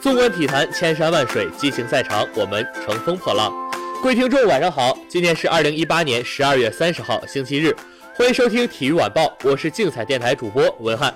[0.00, 3.52] 纵观体坛，千山万水，激情赛场，我们乘风破浪。
[4.00, 7.74] 各位听众，晚上好，今天是二零一八年十二月三十号，星期日，
[8.14, 11.12] 欢迎收听体育晚报，我是竞彩电台主播文翰。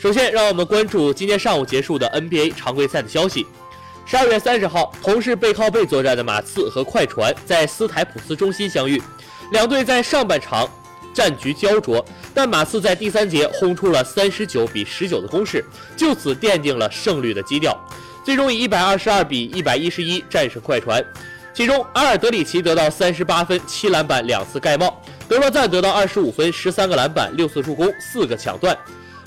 [0.00, 3.44] 首先，让我们关注今天上午结束的 NBA 常规赛的消息。
[4.06, 9.02] 十二月三十号，同是背靠背作战的马刺和快船在斯台普斯中心相遇，
[9.50, 10.68] 两队在上半场
[11.12, 12.04] 战局焦灼。
[12.32, 15.64] 但马刺在第三节轰出了三十九比十九的攻势，
[15.96, 17.78] 就此奠定了胜率的基调，
[18.24, 21.04] 最终以一百二十二比一百一十一战胜快船。
[21.54, 24.88] 其中，阿尔德里奇得到三十八分、七篮板、两次盖帽；
[25.28, 28.76] 德罗赞得到二十五分、十三个篮板、六次助攻、四个抢断。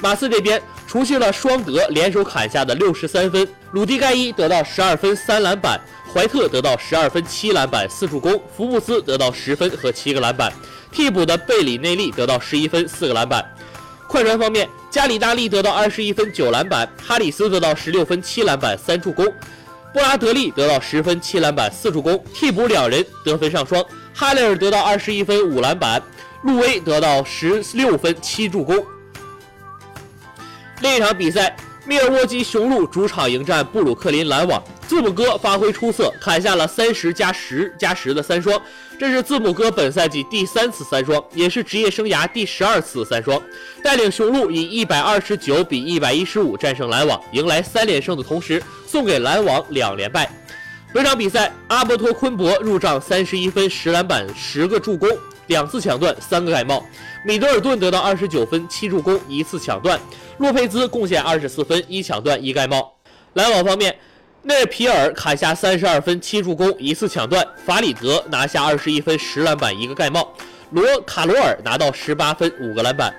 [0.00, 5.76] 马刺这边除去了双德联手砍下的六十三分，鲁迪盖伊得到十二分、三篮板；
[6.12, 10.52] 怀特得到十二分、七篮板、四助攻；福布斯得到十分和七个篮板。
[10.92, 13.44] 替补的贝里内利得到十一分四个篮板。
[14.06, 19.24] 快船方面，加里纳利得到二十一分九篮板，哈里斯得到十六分七篮板三助攻，
[19.90, 22.22] 布拉德利得到十分七篮板四助攻。
[22.34, 26.02] 替补两人得分上双，哈雷尔得到二十一分五篮板，
[26.42, 28.84] 路威得到十六分七助攻。
[30.82, 31.56] 另一场比赛，
[31.86, 34.62] 密尔沃基雄鹿主场迎战布鲁克林篮网。
[34.92, 38.60] 字母哥发挥出色，砍下了三十加十加十的三双，
[38.98, 43.40] 这是字母哥本赛季第三次三双，也是职业生涯第十二次三双。
[43.82, 50.30] 带领雄鹿以一百二十九比一百一十五战胜篮网，迎来三连胜的同时，送给篮网两连败。
[50.92, 55.08] 本场比赛，阿伯托昆博入账三十一分、十篮板、十个助攻、
[55.46, 56.82] 两次抢断、三个盖帽；
[57.24, 59.98] 米德尔顿得到二十九分、七助攻、一次抢断；
[60.36, 62.92] 洛佩兹贡献二十四分、一抢断、一盖帽。
[63.32, 63.96] 篮网方面。
[64.44, 70.20] 内皮尔砍下三十二分、七助攻、一次抢断；法里德拿下二十一分、十篮板、一个盖帽；
[70.70, 73.14] 罗卡罗尔拿到十八分、五个篮板。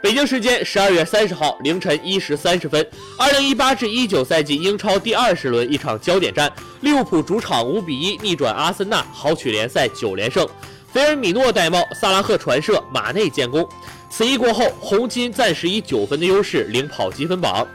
[0.00, 10.46] 北京时间十二月三十号凌晨一时三十分，二零一八至一九赛季英超第二十轮一场焦点战，利物浦主场五比一逆转阿森纳，豪取联赛九连胜。
[10.92, 13.68] 菲尔米诺戴帽，萨拉赫传射，马内建功。
[14.08, 17.66] 此役过后，红金暂时以九分的优势领跑积分榜。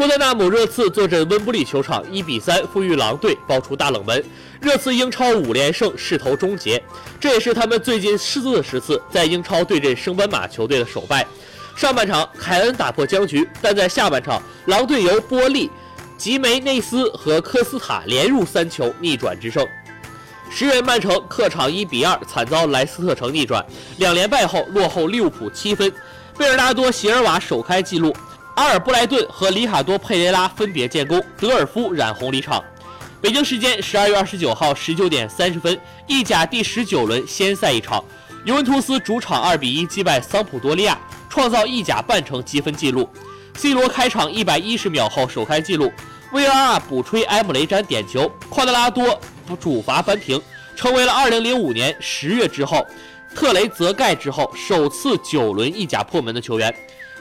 [0.00, 4.24] 托特纳姆热刺坐镇温布利球场，一比三负于狼队，爆出大冷门。
[4.58, 6.82] 热刺英超五连胜势头终结，
[7.20, 11.26] 这也是他们最近失速的十次在英超对阵升班马球队的首败。
[11.76, 15.70] 上半场凯恩打破僵局，但在下半场，狼队由波利、
[16.16, 19.68] 吉梅内斯和科斯塔连入三球逆转制胜。
[20.50, 23.62] 十人曼城客场一比二惨遭莱斯特城逆转，
[23.98, 25.92] 两连败后落后利物浦七分。
[26.38, 28.16] 贝尔纳多席尔瓦首开纪录。
[28.60, 32.62] 阿尔布莱顿和里卡多·佩雷拉分别建功，德尔夫染红离场。
[33.18, 38.04] 北京时间十二月二十九号十九点三十分，意甲第十九轮先赛一场，
[38.44, 41.00] 尤文图斯主场二比一击败桑普多利亚，
[41.30, 43.08] 创造意甲半程积分纪录。
[43.54, 45.90] C 罗开场一百一十秒后首开纪录
[46.30, 49.18] ，VAR 补吹埃姆雷詹点球，夸德拉多
[49.58, 50.38] 主罚扳平，
[50.76, 52.86] 成为了二零零五年十月之后，
[53.34, 56.70] 特雷泽盖之后首次九轮意甲破门的球员。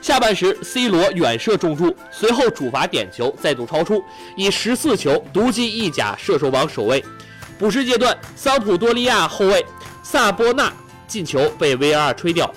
[0.01, 4.03] 下半时，C 罗远射中柱，随后主罚点球再度超出，
[4.35, 7.03] 以十四球独进意甲射手榜首位。
[7.57, 9.65] 补时阶段，桑普多利亚后卫
[10.01, 10.73] 萨波纳
[11.07, 12.51] 进球被 VAR 吹掉。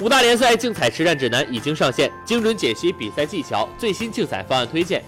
[0.00, 5.02] 五大联赛竞彩实战指南已经上线，精准解析比赛技巧，最新竞彩方案推荐，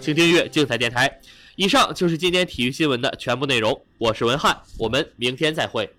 [0.00, 1.10] 请订阅竞彩电台。
[1.56, 5.96] 以上就是今天体育新闻的全部内容，我是文翰，我们明天再会。